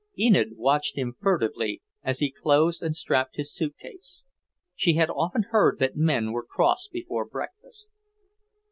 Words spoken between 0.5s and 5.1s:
watched him furtively as he closed and strapped his suitcase. She